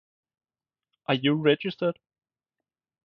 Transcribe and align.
Are 1.05 1.13
you 1.13 1.35
registered? 1.35 1.99